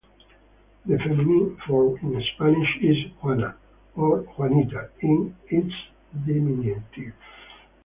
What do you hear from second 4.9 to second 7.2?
in its diminutive.